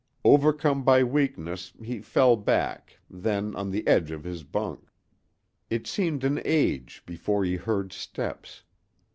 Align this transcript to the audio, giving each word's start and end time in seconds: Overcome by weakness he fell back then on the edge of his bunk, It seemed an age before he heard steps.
Overcome 0.23 0.83
by 0.83 1.03
weakness 1.03 1.73
he 1.79 2.01
fell 2.01 2.35
back 2.35 2.97
then 3.07 3.55
on 3.55 3.69
the 3.69 3.85
edge 3.87 4.09
of 4.09 4.23
his 4.23 4.43
bunk, 4.43 4.87
It 5.69 5.85
seemed 5.85 6.23
an 6.23 6.41
age 6.43 7.03
before 7.05 7.45
he 7.45 7.55
heard 7.55 7.93
steps. 7.93 8.63